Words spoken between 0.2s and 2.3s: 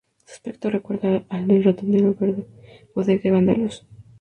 Su aspecto recuerda al del Ratonero